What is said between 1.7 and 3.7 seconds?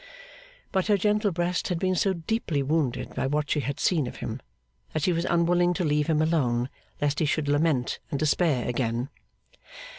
been so deeply wounded by what she